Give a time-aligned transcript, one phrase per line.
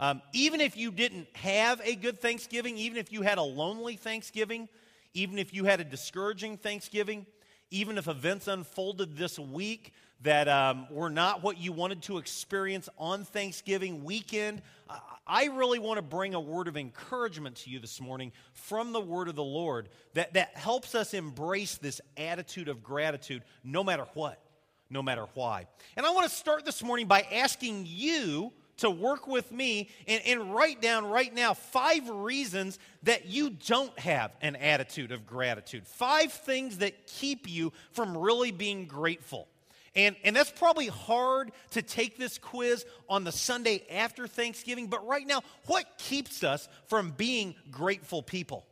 [0.00, 3.96] Um, even if you didn't have a good Thanksgiving, even if you had a lonely
[3.96, 4.68] Thanksgiving,
[5.14, 7.26] even if you had a discouraging Thanksgiving,
[7.70, 9.92] even if events unfolded this week
[10.22, 14.62] that um, were not what you wanted to experience on Thanksgiving weekend,
[15.26, 19.00] I really want to bring a word of encouragement to you this morning from the
[19.00, 24.06] word of the Lord that, that helps us embrace this attitude of gratitude no matter
[24.14, 24.40] what,
[24.88, 25.66] no matter why.
[25.96, 30.22] And I want to start this morning by asking you to work with me and,
[30.24, 35.86] and write down right now five reasons that you don't have an attitude of gratitude.
[35.86, 39.48] Five things that keep you from really being grateful.
[39.94, 45.06] And, and that's probably hard to take this quiz on the Sunday after Thanksgiving, but
[45.06, 48.64] right now, what keeps us from being grateful people?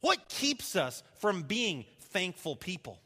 [0.00, 3.00] What keeps us from being thankful people?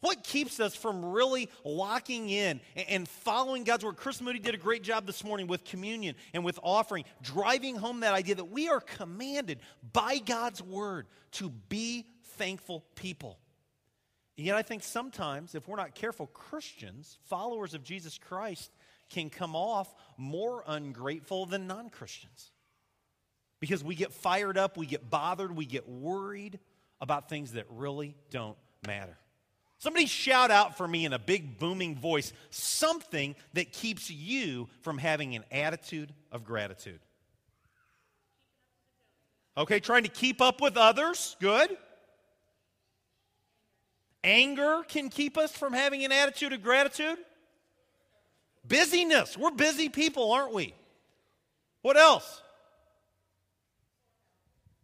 [0.00, 3.96] What keeps us from really locking in and following God's word?
[3.96, 8.00] Chris Moody did a great job this morning with communion and with offering, driving home
[8.00, 9.60] that idea that we are commanded
[9.92, 13.38] by God's word to be thankful people.
[14.36, 18.70] And yet, I think sometimes, if we're not careful, Christians, followers of Jesus Christ,
[19.08, 22.50] can come off more ungrateful than non Christians.
[23.60, 26.58] Because we get fired up, we get bothered, we get worried
[27.00, 29.16] about things that really don't matter.
[29.78, 34.98] Somebody shout out for me in a big booming voice something that keeps you from
[34.98, 37.00] having an attitude of gratitude.
[39.56, 41.36] Okay, trying to keep up with others.
[41.40, 41.76] Good.
[44.24, 47.16] Anger can keep us from having an attitude of gratitude.
[48.66, 49.36] Busyness.
[49.36, 50.74] We're busy people, aren't we?
[51.82, 52.42] What else?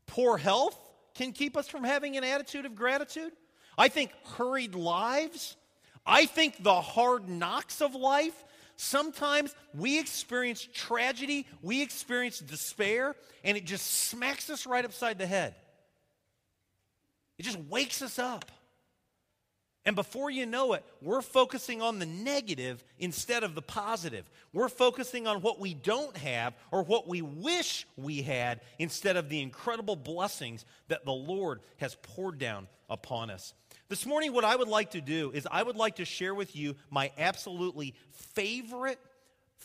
[0.06, 0.78] Poor health
[1.14, 3.32] can keep us from having an attitude of gratitude.
[3.76, 5.56] I think hurried lives.
[6.04, 8.44] I think the hard knocks of life.
[8.76, 15.26] Sometimes we experience tragedy, we experience despair, and it just smacks us right upside the
[15.26, 15.54] head.
[17.38, 18.50] It just wakes us up.
[19.84, 24.30] And before you know it, we're focusing on the negative instead of the positive.
[24.52, 29.28] We're focusing on what we don't have or what we wish we had instead of
[29.28, 33.54] the incredible blessings that the Lord has poured down upon us.
[33.92, 36.56] This morning, what I would like to do is I would like to share with
[36.56, 38.98] you my absolutely favorite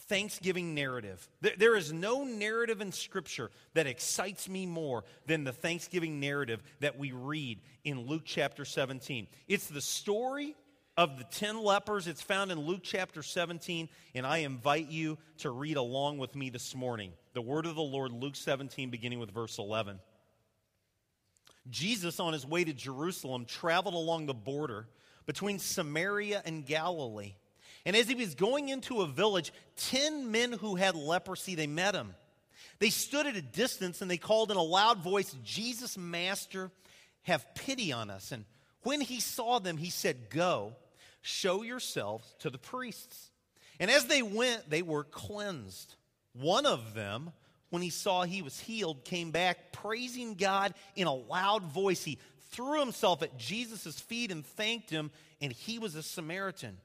[0.10, 1.26] Thanksgiving narrative.
[1.40, 7.00] There is no narrative in Scripture that excites me more than the Thanksgiving narrative that
[7.00, 9.28] we read in Luke chapter 17.
[9.48, 10.58] It's the story
[10.98, 12.06] of the 10 lepers.
[12.06, 16.50] It's found in Luke chapter 17, and I invite you to read along with me
[16.50, 17.14] this morning.
[17.32, 20.02] The word of the Lord, Luke 17, beginning with verse 11.
[21.70, 24.88] Jesus, on his way to Jerusalem, traveled along the border
[25.26, 27.34] between Samaria and Galilee.
[27.86, 31.96] And as he was going into a village, 10 men who had leprosy, they met
[31.96, 32.14] him.
[32.80, 36.72] They stood at a distance and they called in a loud voice, Jesus, Master,
[37.24, 38.32] have pity on us.
[38.32, 38.46] And
[38.84, 40.74] when he saw them, he said, Go,
[41.22, 43.32] show yourselves to the priests.
[43.80, 45.96] And as they went, they were cleansed.
[46.34, 47.32] One of them,
[47.70, 52.04] when he saw he was healed, came back praising God in a loud voice.
[52.04, 52.18] He
[52.52, 55.12] threw himself at Jesus' feet and thanked him,
[55.42, 56.78] and he was a Samaritan.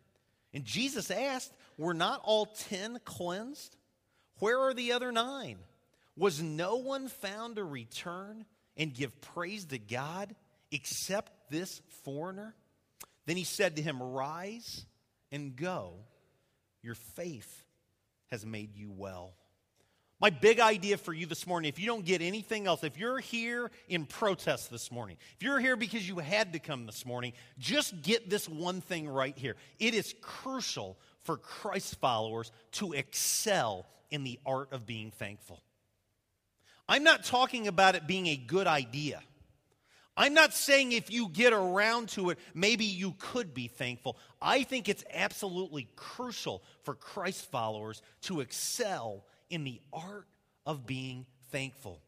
[0.52, 3.76] And Jesus asked, Were not all ten cleansed?
[4.38, 5.58] Where are the other nine?
[6.16, 8.44] Was no one found to return
[8.76, 10.34] and give praise to God
[10.70, 12.54] except this foreigner?
[13.26, 14.84] Then he said to him, Rise
[15.30, 15.94] and go.
[16.82, 17.64] Your faith
[18.30, 19.34] has made you well.
[20.22, 23.18] My big idea for you this morning, if you don't get anything else, if you're
[23.18, 27.32] here in protest this morning, if you're here because you had to come this morning,
[27.58, 29.56] just get this one thing right here.
[29.80, 35.60] It is crucial for Christ followers to excel in the art of being thankful.
[36.88, 39.20] I'm not talking about it being a good idea.
[40.16, 44.16] I'm not saying if you get around to it, maybe you could be thankful.
[44.40, 50.26] I think it's absolutely crucial for Christ followers to excel in the art
[50.66, 52.00] of being thankful.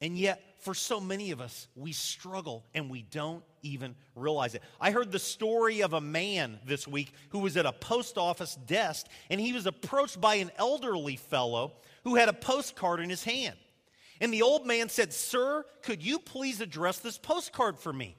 [0.00, 4.62] And yet, for so many of us, we struggle and we don't even realize it.
[4.80, 8.54] I heard the story of a man this week who was at a post office
[8.66, 11.72] desk and he was approached by an elderly fellow
[12.04, 13.56] who had a postcard in his hand.
[14.20, 18.16] And the old man said, Sir, could you please address this postcard for me?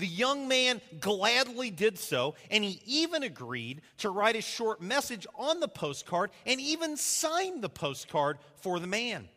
[0.00, 5.26] The young man gladly did so, and he even agreed to write a short message
[5.34, 9.28] on the postcard and even sign the postcard for the man.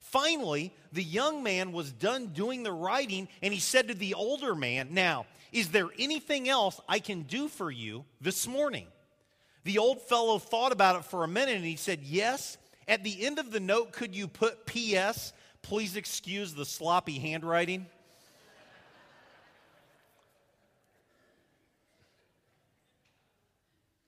[0.00, 4.54] Finally, the young man was done doing the writing, and he said to the older
[4.54, 8.86] man, Now, is there anything else I can do for you this morning?
[9.64, 12.56] The old fellow thought about it for a minute and he said, Yes,
[12.88, 15.34] At the end of the note, could you put P.S.?
[15.60, 17.84] Please excuse the sloppy handwriting.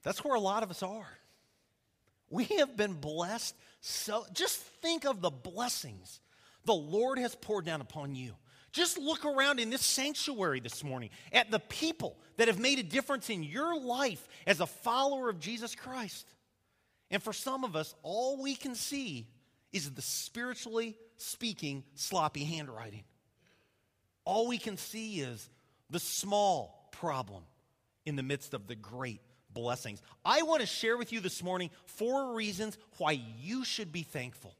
[0.03, 1.09] That's where a lot of us are.
[2.31, 3.55] We have been blessed.
[3.81, 6.21] So just think of the blessings
[6.65, 8.35] the Lord has poured down upon you.
[8.73, 12.83] Just look around in this sanctuary this morning at the people that have made a
[12.83, 16.27] difference in your life as a follower of Jesus Christ.
[17.11, 19.27] And for some of us, all we can see
[19.73, 23.05] is the spiritually speaking sloppy handwriting.
[24.25, 25.49] All we can see is
[25.89, 27.45] the small problem
[28.05, 29.23] in the midst of the great
[29.53, 30.03] blessings.
[30.25, 34.55] I want to share with you this morning four reasons why you should be thankful.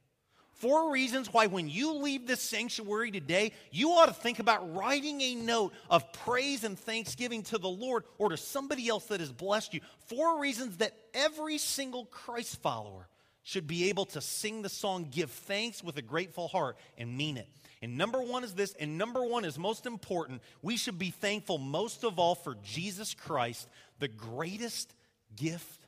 [0.59, 5.21] Four reasons why, when you leave this sanctuary today, you ought to think about writing
[5.21, 9.31] a note of praise and thanksgiving to the Lord or to somebody else that has
[9.31, 9.81] blessed you.
[10.07, 13.07] Four reasons that every single Christ follower
[13.45, 17.37] should be able to sing the song, Give Thanks with a Grateful Heart, and mean
[17.37, 17.49] it.
[17.81, 20.43] And number one is this, and number one is most important.
[20.61, 23.69] We should be thankful most of all for Jesus Christ,
[23.99, 24.95] the greatest
[25.37, 25.87] gift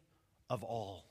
[0.49, 1.05] of all.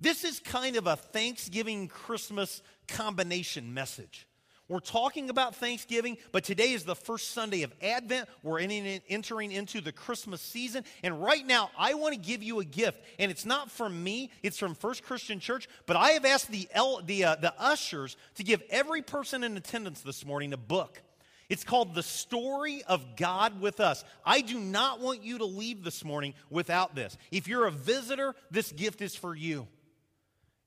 [0.00, 4.26] This is kind of a Thanksgiving Christmas combination message.
[4.68, 8.28] We're talking about Thanksgiving, but today is the first Sunday of Advent.
[8.42, 10.82] We're entering into the Christmas season.
[11.04, 13.00] And right now, I want to give you a gift.
[13.20, 15.68] And it's not from me, it's from First Christian Church.
[15.86, 16.68] But I have asked the,
[17.04, 21.00] the, uh, the ushers to give every person in attendance this morning a book.
[21.48, 24.04] It's called The Story of God with Us.
[24.24, 27.16] I do not want you to leave this morning without this.
[27.30, 29.68] If you're a visitor, this gift is for you.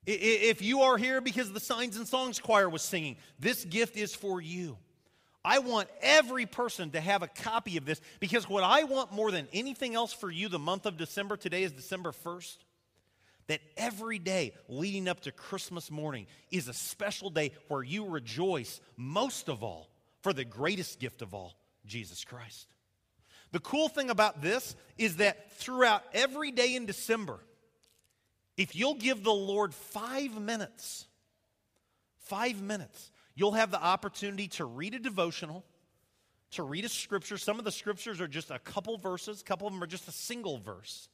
[0.05, 4.15] If you are here because the Signs and Songs Choir was singing, this gift is
[4.15, 4.77] for you.
[5.43, 9.31] I want every person to have a copy of this because what I want more
[9.31, 12.57] than anything else for you the month of December, today is December 1st,
[13.47, 18.79] that every day leading up to Christmas morning is a special day where you rejoice
[18.95, 19.89] most of all
[20.21, 21.55] for the greatest gift of all,
[21.85, 22.67] Jesus Christ.
[23.51, 27.39] The cool thing about this is that throughout every day in December,
[28.57, 31.07] if you'll give the Lord five minutes,
[32.19, 35.65] five minutes, you'll have the opportunity to read a devotional,
[36.51, 37.37] to read a scripture.
[37.37, 40.07] Some of the scriptures are just a couple verses, a couple of them are just
[40.07, 41.09] a single verse.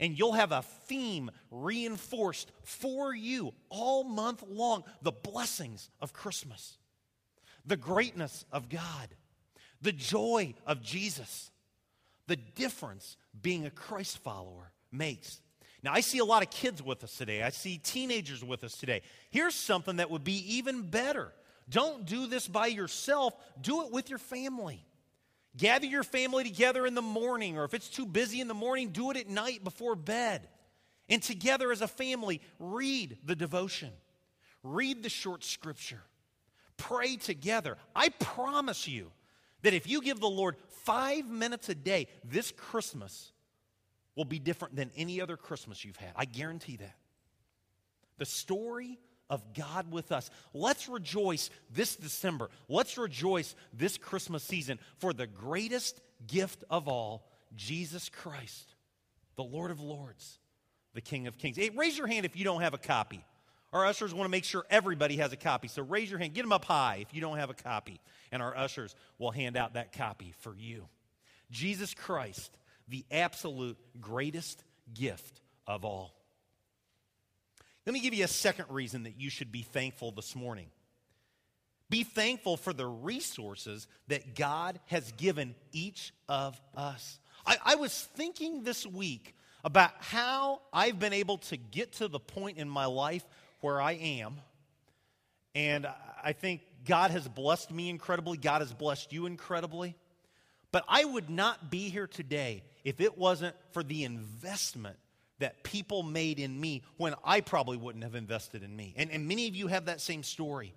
[0.00, 6.78] And you'll have a theme reinforced for you all month long the blessings of Christmas,
[7.68, 9.08] the greatness of God,
[9.80, 11.50] the joy of Jesus,
[12.26, 15.40] the difference being a Christ follower makes
[15.82, 17.42] now, I see a lot of kids with us today.
[17.42, 19.02] I see teenagers with us today.
[19.30, 21.32] Here's something that would be even better.
[21.68, 24.84] Don't do this by yourself, do it with your family.
[25.56, 28.90] Gather your family together in the morning, or if it's too busy in the morning,
[28.90, 30.48] do it at night before bed.
[31.08, 33.90] And together as a family, read the devotion,
[34.62, 36.02] read the short scripture,
[36.78, 37.76] pray together.
[37.94, 39.10] I promise you
[39.62, 43.32] that if you give the Lord five minutes a day this Christmas,
[44.18, 46.10] will be different than any other Christmas you've had.
[46.16, 46.96] I guarantee that.
[48.18, 48.98] The story
[49.30, 50.28] of God with us.
[50.52, 52.50] Let's rejoice this December.
[52.68, 58.74] Let's rejoice this Christmas season for the greatest gift of all, Jesus Christ,
[59.36, 60.40] the Lord of Lords,
[60.94, 61.56] the King of Kings.
[61.56, 63.24] Hey, raise your hand if you don't have a copy.
[63.72, 65.68] Our ushers want to make sure everybody has a copy.
[65.68, 68.00] So raise your hand, get them up high if you don't have a copy,
[68.32, 70.88] and our ushers will hand out that copy for you.
[71.50, 72.56] Jesus Christ
[72.88, 76.14] the absolute greatest gift of all.
[77.86, 80.66] Let me give you a second reason that you should be thankful this morning.
[81.90, 87.18] Be thankful for the resources that God has given each of us.
[87.46, 89.34] I, I, was thinking this week
[89.64, 93.24] about how I've been able to get to the point in my life
[93.60, 94.40] where I am.
[95.54, 95.86] And
[96.22, 98.36] I think God has blessed me incredibly.
[98.38, 99.96] God has blessed you incredibly.
[100.70, 104.96] But I would not be here today if it wasn't for the investment
[105.38, 108.94] that people made in me when I probably wouldn't have invested in me.
[108.96, 110.74] And, and many of you have that same story.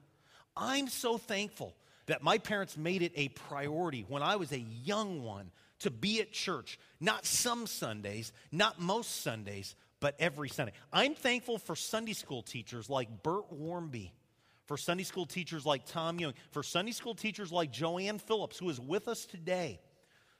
[0.56, 5.24] I'm so thankful that my parents made it a priority when I was a young
[5.24, 10.74] one to be at church, not some Sundays, not most Sundays, but every Sunday.
[10.92, 14.12] I'm thankful for Sunday school teachers like Bert Warmby,
[14.66, 18.70] for Sunday school teachers like Tom Young, for Sunday school teachers like Joanne Phillips, who
[18.70, 19.80] is with us today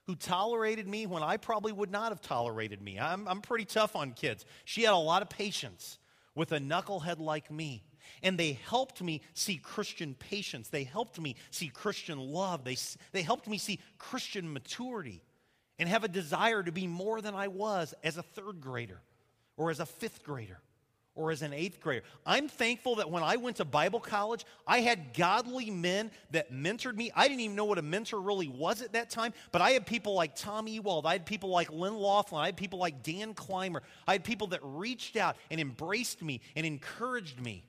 [0.08, 3.00] who tolerated me when I probably would not have tolerated me.
[3.00, 4.46] I'm, I'm pretty tough on kids.
[4.66, 6.00] She had a lot of patience
[6.36, 7.84] with a knucklehead like me.
[8.24, 10.70] And they helped me see Christian patience.
[10.70, 12.64] They helped me see Christian love.
[12.64, 12.78] They,
[13.12, 15.22] they helped me see Christian maturity
[15.78, 19.02] and have a desire to be more than I was as a third grader
[19.58, 20.60] or as a fifth grader
[21.14, 22.06] or as an eighth grader.
[22.26, 26.96] I'm thankful that when I went to Bible college, I had godly men that mentored
[26.96, 27.12] me.
[27.14, 29.86] I didn't even know what a mentor really was at that time, but I had
[29.86, 31.06] people like Tom Ewald.
[31.06, 32.42] I had people like Lynn Laughlin.
[32.42, 33.84] I had people like Dan Clymer.
[34.08, 37.66] I had people that reached out and embraced me and encouraged me.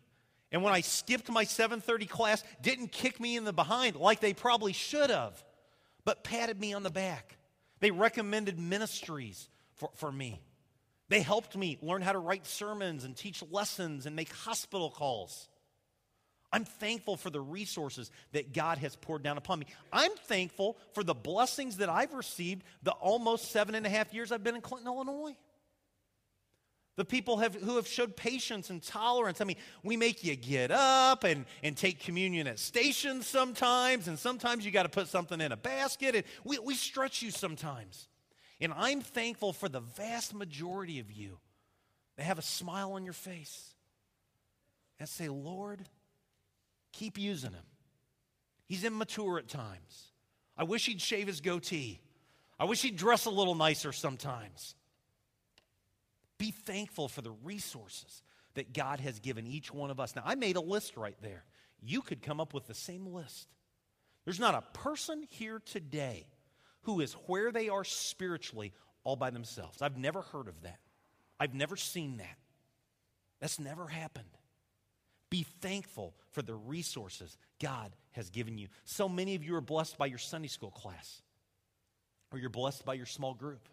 [0.52, 4.34] And when I skipped my 7:30 class, didn't kick me in the behind like they
[4.34, 5.42] probably should have,
[6.04, 7.38] but patted me on the back.
[7.80, 10.40] They recommended ministries for, for me.
[11.12, 15.50] They helped me learn how to write sermons and teach lessons and make hospital calls.
[16.50, 19.66] I'm thankful for the resources that God has poured down upon me.
[19.92, 24.32] I'm thankful for the blessings that I've received the almost seven and a half years
[24.32, 25.36] I've been in Clinton, Illinois.
[26.96, 29.42] The people have, who have showed patience and tolerance.
[29.42, 34.18] I mean, we make you get up and, and take communion at stations sometimes, and
[34.18, 38.08] sometimes you got to put something in a basket, and we, we stretch you sometimes.
[38.62, 41.38] And I'm thankful for the vast majority of you
[42.16, 43.74] that have a smile on your face
[45.00, 45.82] and say, Lord,
[46.92, 47.64] keep using him.
[48.66, 50.12] He's immature at times.
[50.56, 52.00] I wish he'd shave his goatee.
[52.56, 54.76] I wish he'd dress a little nicer sometimes.
[56.38, 58.22] Be thankful for the resources
[58.54, 60.14] that God has given each one of us.
[60.14, 61.42] Now, I made a list right there.
[61.80, 63.48] You could come up with the same list.
[64.24, 66.26] There's not a person here today
[66.82, 68.72] who is where they are spiritually
[69.04, 69.82] all by themselves.
[69.82, 70.78] I've never heard of that.
[71.38, 72.38] I've never seen that.
[73.40, 74.28] That's never happened.
[75.28, 78.68] Be thankful for the resources God has given you.
[78.84, 81.22] So many of you are blessed by your Sunday school class,
[82.30, 83.68] or you're blessed by your small group,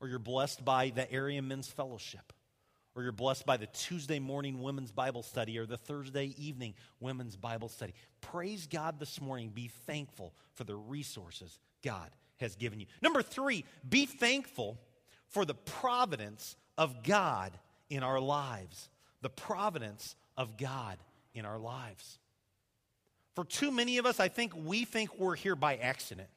[0.00, 2.32] or you're blessed by the area men's fellowship,
[2.96, 7.36] or you're blessed by the Tuesday morning women's Bible study or the Thursday evening women's
[7.36, 7.94] Bible study.
[8.20, 9.50] Praise God this morning.
[9.50, 12.86] Be thankful for the resources God has given you.
[13.00, 14.78] Number three, be thankful
[15.28, 17.52] for the providence of God
[17.90, 18.88] in our lives.
[19.20, 20.98] The providence of God
[21.34, 22.18] in our lives.
[23.34, 26.28] For too many of us, I think we think we're here by accident.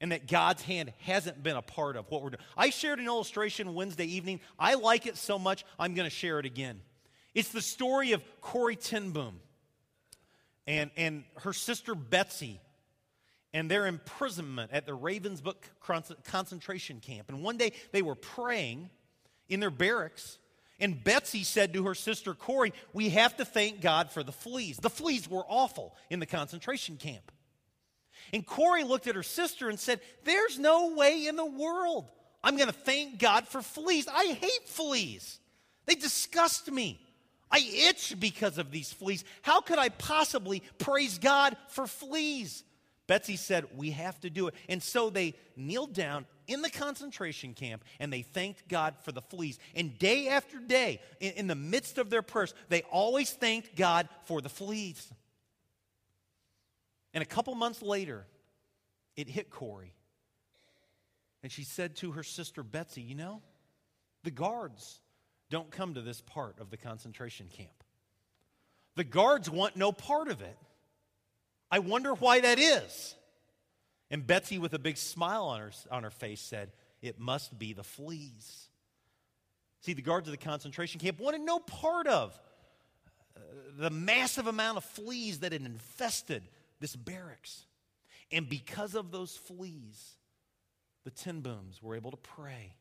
[0.00, 2.42] And that God's hand hasn't been a part of what we're doing.
[2.56, 4.40] I shared an illustration Wednesday evening.
[4.58, 6.80] I like it so much, I'm going to share it again.
[7.34, 9.40] It's the story of Corrie ten Boom
[10.66, 12.60] and, and her sister Betsy
[13.52, 15.56] and their imprisonment at the Ravensbrück
[16.24, 17.28] concentration camp.
[17.28, 18.90] And one day they were praying
[19.48, 20.38] in their barracks,
[20.78, 24.76] and Betsy said to her sister Corrie, We have to thank God for the fleas.
[24.76, 27.32] The fleas were awful in the concentration camp.
[28.32, 32.10] And Corrie looked at her sister and said, There's no way in the world
[32.42, 34.06] I'm going to thank God for fleas.
[34.08, 35.38] I hate fleas,
[35.86, 37.00] they disgust me.
[37.50, 39.24] I itch because of these fleas.
[39.40, 42.62] How could I possibly praise God for fleas?
[43.08, 44.54] Betsy said, We have to do it.
[44.68, 49.22] And so they kneeled down in the concentration camp and they thanked God for the
[49.22, 49.58] fleas.
[49.74, 54.08] And day after day, in, in, the midst of their prayers, they always thanked God
[54.26, 55.12] for the fleas.
[57.14, 58.26] And a couple months later,
[59.16, 59.94] it hit Corrie.
[61.42, 63.40] And she said to her sister Betsy, You know,
[64.22, 65.00] the guards
[65.50, 67.70] don't come to this part of the concentration camp.
[68.96, 70.58] The guards want no part of it.
[71.70, 73.14] I wonder why that is.
[74.10, 76.72] And Betsy, with a big smile on her, on her face, said,
[77.02, 78.68] It must be the fleas.
[79.80, 82.38] See, the guards of the concentration camp wanted no part of
[83.36, 83.40] uh,
[83.78, 86.42] the massive amount of fleas that had infested
[86.80, 87.66] this barracks.
[88.32, 90.16] And because of those fleas,
[91.04, 92.74] the ten Booms were able to pray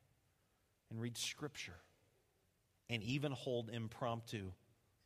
[0.90, 1.76] and read scripture
[2.90, 4.52] and even hold impromptu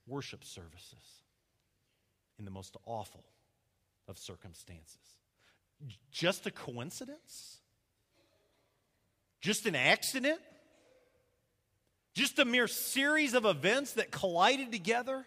[0.08, 1.24] worship services
[2.38, 3.24] in the most awful
[4.08, 4.98] of circumstances.
[6.12, 7.60] Just a coincidence?
[9.40, 10.40] Just an accident?
[12.14, 15.26] Just a mere series of events that collided together?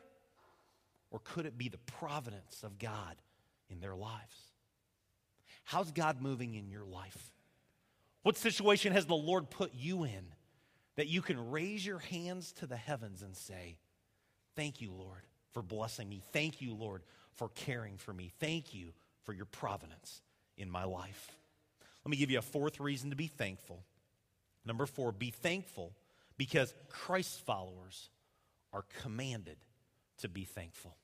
[1.11, 3.17] Or could it be the providence of God
[3.69, 4.53] in their lives?
[5.65, 7.33] How's God moving in your life?
[8.23, 10.27] What situation has the Lord put you in
[10.97, 13.77] that you can raise your hands to the heavens and say,
[14.57, 16.23] Thank you, Lord, for blessing me.
[16.33, 17.03] Thank you, Lord,
[17.37, 18.33] for caring for me.
[18.41, 18.93] Thank you
[19.25, 20.23] for your providence
[20.57, 21.37] in my life.
[22.05, 23.83] Let me give you a fourth reason to be thankful.
[24.65, 25.93] Number four, be thankful
[26.37, 28.11] because Christ's followers
[28.73, 29.57] are commanded
[30.19, 30.97] to be thankful.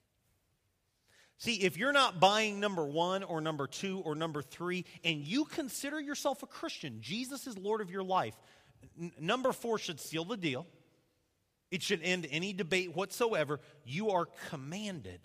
[1.38, 5.46] See, if you're not buying number one or number two or number three, and you
[5.46, 8.34] consider yourself a Christian, Jesus is Lord of your life,
[9.00, 10.66] n- number four should seal the deal.
[11.70, 13.60] It should end any debate whatsoever.
[13.84, 15.20] You are commanded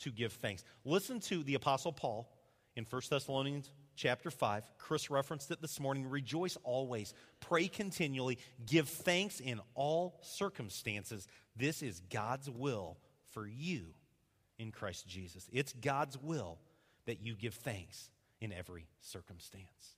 [0.00, 0.64] to give thanks.
[0.84, 2.30] Listen to the Apostle Paul
[2.76, 4.70] in 1 Thessalonians chapter 5.
[4.78, 6.08] Chris referenced it this morning.
[6.08, 11.26] Rejoice always, pray continually, give thanks in all circumstances.
[11.56, 12.96] This is God's will
[13.32, 13.86] for you
[14.58, 15.48] in Christ Jesus.
[15.52, 16.58] It's God's will
[17.06, 19.96] that you give thanks in every circumstance.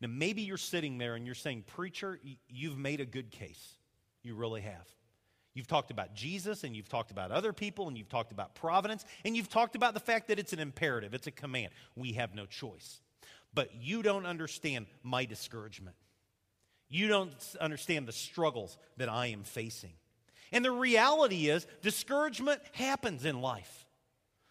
[0.00, 2.18] Now, maybe you're sitting there and you're saying, Preacher,
[2.48, 3.76] you've made a good case.
[4.22, 4.88] You really have.
[5.54, 9.04] You've talked about Jesus and you've talked about other people and you've talked about providence
[9.24, 11.72] and you've talked about the fact that it's an imperative, it's a command.
[11.94, 13.00] We have no choice.
[13.54, 15.96] But you don't understand my discouragement.
[16.88, 19.92] You don't understand the struggles that I am facing.
[20.52, 23.86] And the reality is, discouragement happens in life.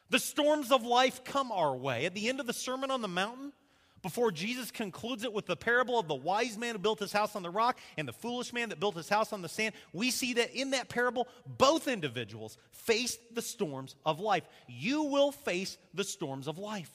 [0.09, 2.05] The storms of life come our way.
[2.05, 3.53] At the end of the Sermon on the Mountain,
[4.01, 7.35] before Jesus concludes it with the parable of the wise man who built his house
[7.35, 10.11] on the rock and the foolish man that built his house on the sand, we
[10.11, 14.43] see that in that parable, both individuals faced the storms of life.
[14.67, 16.91] You will face the storms of life.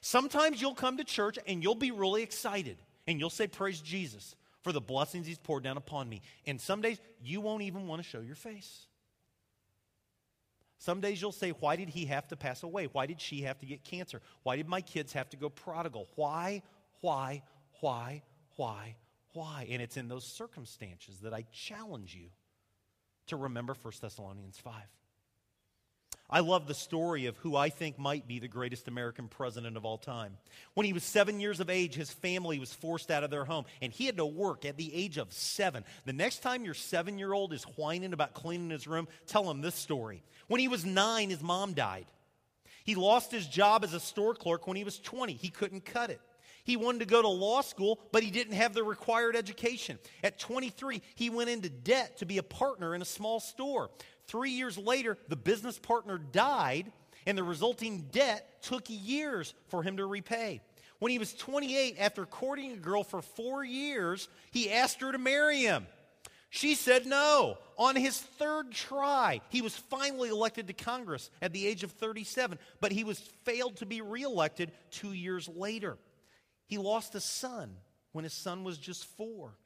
[0.00, 4.34] Sometimes you'll come to church and you'll be really excited and you'll say, Praise Jesus
[4.62, 6.22] for the blessings he's poured down upon me.
[6.46, 8.86] And some days you won't even want to show your face.
[10.80, 12.88] Some days you'll say, Why did he have to pass away?
[12.90, 14.22] Why did she have to get cancer?
[14.42, 16.08] Why did my kids have to go prodigal?
[16.16, 16.62] Why,
[17.02, 17.42] why,
[17.80, 18.22] why,
[18.56, 18.96] why,
[19.34, 19.68] why?
[19.70, 22.30] And it's in those circumstances that I challenge you
[23.26, 24.72] to remember 1 Thessalonians 5.
[26.30, 29.84] I love the story of who I think might be the greatest American president of
[29.84, 30.36] all time.
[30.74, 33.64] When he was seven years of age, his family was forced out of their home,
[33.82, 35.84] and he had to work at the age of seven.
[36.04, 39.60] The next time your seven year old is whining about cleaning his room, tell him
[39.60, 40.22] this story.
[40.46, 42.06] When he was nine, his mom died.
[42.84, 45.32] He lost his job as a store clerk when he was 20.
[45.34, 46.20] He couldn't cut it.
[46.64, 49.98] He wanted to go to law school, but he didn't have the required education.
[50.22, 53.90] At 23, he went into debt to be a partner in a small store.
[54.26, 56.92] Three years later, the business partner died,
[57.26, 60.60] and the resulting debt took years for him to repay.
[61.00, 65.18] When he was 28, after courting a girl for four years, he asked her to
[65.18, 65.86] marry him.
[66.50, 67.58] She said no.
[67.78, 72.58] On his third try, he was finally elected to Congress at the age of 37,
[72.80, 75.96] but he was failed to be reelected two years later.
[76.70, 77.74] He lost a son
[78.12, 79.56] when his son was just four.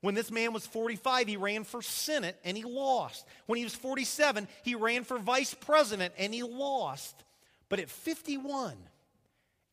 [0.00, 3.26] When this man was 45, he ran for Senate and he lost.
[3.44, 7.22] When he was 47, he ran for vice president and he lost.
[7.68, 8.76] But at 51,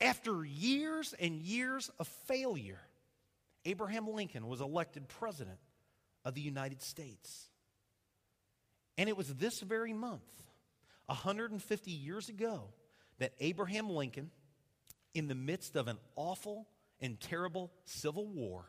[0.01, 2.81] after years and years of failure,
[3.63, 5.59] Abraham Lincoln was elected president
[6.25, 7.47] of the United States.
[8.97, 10.21] And it was this very month,
[11.05, 12.65] 150 years ago,
[13.19, 14.29] that Abraham Lincoln,
[15.13, 16.67] in the midst of an awful
[17.01, 18.65] and terrible civil war,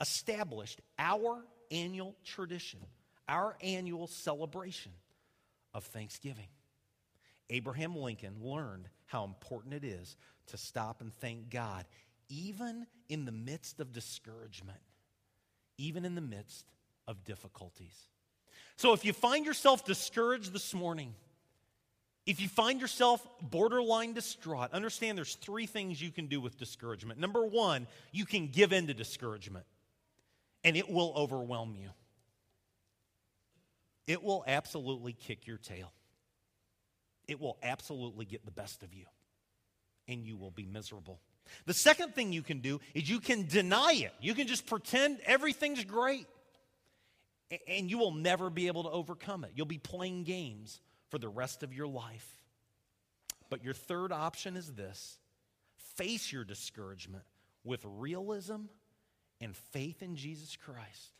[0.00, 2.80] established our annual tradition,
[3.28, 4.92] our annual celebration
[5.72, 6.48] of Thanksgiving.
[7.48, 10.16] Abraham Lincoln learned how important it is
[10.48, 11.84] to stop and thank God,
[12.28, 14.78] even in the midst of discouragement,
[15.78, 16.66] even in the midst
[17.08, 18.06] of difficulties.
[18.76, 21.14] So if you find yourself discouraged this morning,
[22.26, 27.18] if you find yourself borderline distraught, understand there's three things you can do with discouragement.
[27.18, 29.66] Number one, you can give in to discouragement
[30.64, 31.90] and it will overwhelm you.
[34.06, 35.92] It will absolutely kick your tail.
[37.28, 39.06] It will absolutely get the best of you,
[40.08, 41.20] and you will be miserable.
[41.64, 44.12] The second thing you can do is you can deny it.
[44.20, 46.26] You can just pretend everything's great,
[47.68, 49.52] and you will never be able to overcome it.
[49.54, 50.80] You'll be playing games
[51.10, 52.38] for the rest of your life.
[53.50, 55.18] But your third option is this
[55.96, 57.24] face your discouragement
[57.64, 58.62] with realism
[59.40, 61.12] and faith in Jesus Christ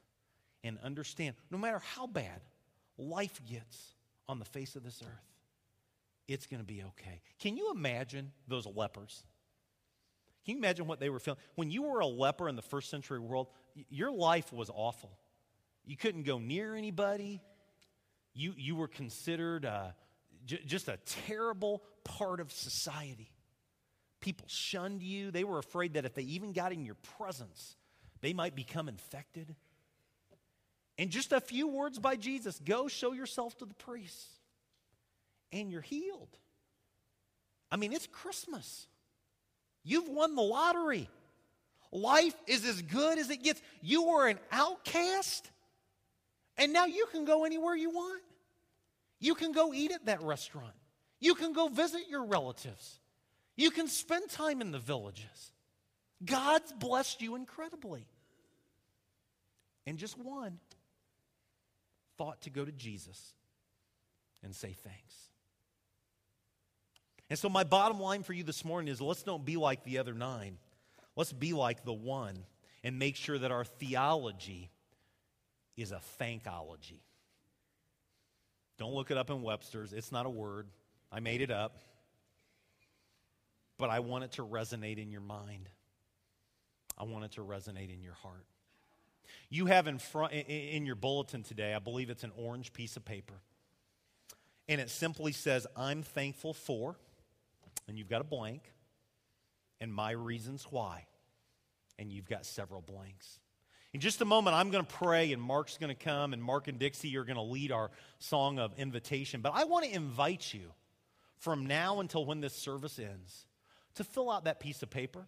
[0.62, 2.40] and understand no matter how bad
[2.96, 3.94] life gets
[4.28, 5.34] on the face of this earth,
[6.28, 7.20] it's going to be okay.
[7.40, 9.24] Can you imagine those lepers?
[10.44, 11.40] Can you imagine what they were feeling?
[11.56, 13.48] When you were a leper in the first century world,
[13.88, 15.10] your life was awful.
[15.84, 17.40] You couldn't go near anybody.
[18.40, 19.88] You, you were considered uh,
[20.46, 23.30] just a terrible part of society.
[24.22, 25.30] People shunned you.
[25.30, 27.76] They were afraid that if they even got in your presence,
[28.22, 29.54] they might become infected.
[30.96, 34.26] And just a few words by Jesus go show yourself to the priests,
[35.52, 36.34] and you're healed.
[37.70, 38.86] I mean, it's Christmas.
[39.84, 41.10] You've won the lottery.
[41.92, 43.60] Life is as good as it gets.
[43.82, 45.50] You were an outcast,
[46.56, 48.22] and now you can go anywhere you want.
[49.20, 50.74] You can go eat at that restaurant.
[51.20, 52.98] You can go visit your relatives.
[53.56, 55.52] You can spend time in the villages.
[56.24, 58.06] God's blessed you incredibly.
[59.86, 60.58] And just one
[62.16, 63.34] thought to go to Jesus
[64.42, 65.14] and say thanks.
[67.28, 69.98] And so, my bottom line for you this morning is let's don't be like the
[69.98, 70.58] other nine.
[71.16, 72.36] Let's be like the one
[72.82, 74.70] and make sure that our theology
[75.76, 77.00] is a thankology.
[78.80, 80.66] Don't look it up in Webster's, it's not a word.
[81.12, 81.76] I made it up.
[83.76, 85.68] But I want it to resonate in your mind.
[86.96, 88.46] I want it to resonate in your heart.
[89.50, 93.04] You have in front in your bulletin today, I believe it's an orange piece of
[93.04, 93.34] paper.
[94.66, 96.96] And it simply says, I'm thankful for,
[97.86, 98.72] and you've got a blank,
[99.78, 101.04] and my reasons why.
[101.98, 103.40] And you've got several blanks.
[103.92, 106.68] In just a moment, I'm going to pray, and Mark's going to come, and Mark
[106.68, 109.40] and Dixie are going to lead our song of invitation.
[109.40, 110.72] But I want to invite you
[111.38, 113.46] from now until when this service ends
[113.96, 115.26] to fill out that piece of paper.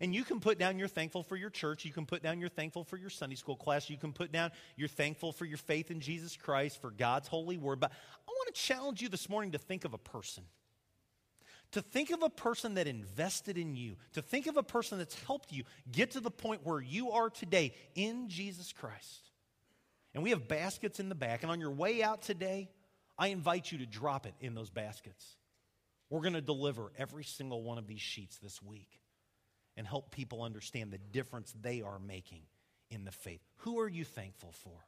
[0.00, 1.84] And you can put down you're thankful for your church.
[1.84, 3.90] You can put down you're thankful for your Sunday school class.
[3.90, 7.58] You can put down you're thankful for your faith in Jesus Christ, for God's holy
[7.58, 7.80] word.
[7.80, 10.44] But I want to challenge you this morning to think of a person.
[11.72, 15.20] To think of a person that invested in you, to think of a person that's
[15.22, 19.30] helped you get to the point where you are today in Jesus Christ.
[20.12, 21.42] And we have baskets in the back.
[21.42, 22.70] And on your way out today,
[23.16, 25.36] I invite you to drop it in those baskets.
[26.08, 28.88] We're going to deliver every single one of these sheets this week
[29.76, 32.42] and help people understand the difference they are making
[32.90, 33.40] in the faith.
[33.58, 34.84] Who are you thankful for?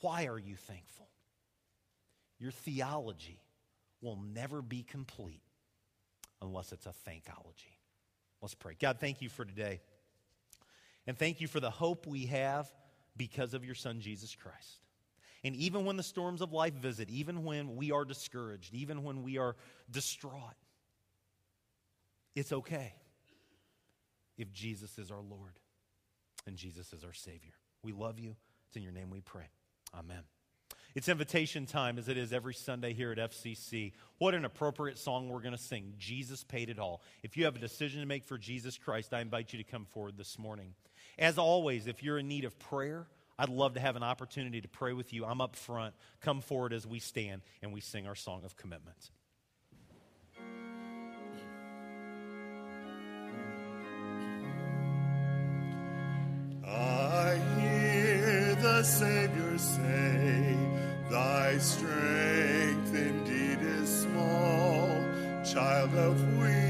[0.00, 1.08] Why are you thankful?
[2.38, 3.42] Your theology
[4.00, 5.42] will never be complete
[6.42, 7.78] unless it's a thankology.
[8.42, 8.76] Let's pray.
[8.78, 9.80] God, thank you for today.
[11.06, 12.70] And thank you for the hope we have
[13.16, 14.80] because of your Son, Jesus Christ.
[15.44, 19.22] And even when the storms of life visit, even when we are discouraged, even when
[19.22, 19.56] we are
[19.90, 20.54] distraught,
[22.34, 22.94] it's okay
[24.38, 25.58] if Jesus is our Lord
[26.46, 27.54] and Jesus is our Savior.
[27.82, 28.36] We love you.
[28.68, 29.50] It's in your name we pray.
[29.94, 30.22] Amen.
[30.94, 33.92] It's invitation time as it is every Sunday here at FCC.
[34.18, 35.94] What an appropriate song we're going to sing.
[35.98, 37.00] Jesus paid it all.
[37.22, 39.86] If you have a decision to make for Jesus Christ, I invite you to come
[39.86, 40.74] forward this morning.
[41.18, 43.06] As always, if you're in need of prayer,
[43.38, 45.24] I'd love to have an opportunity to pray with you.
[45.24, 45.94] I'm up front.
[46.20, 49.10] Come forward as we stand and we sing our song of commitment.
[56.66, 60.61] I hear the Savior say,
[61.12, 65.04] Thy strength indeed is small,
[65.44, 66.61] child of weakness